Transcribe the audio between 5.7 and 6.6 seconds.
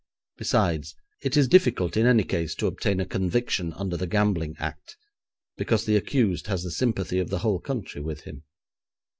the accused